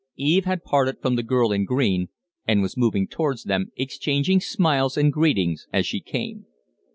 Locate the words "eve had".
0.17-0.63